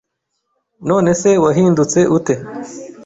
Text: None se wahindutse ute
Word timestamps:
None 0.89 1.11
se 1.21 1.29
wahindutse 1.43 1.99
ute 2.17 2.35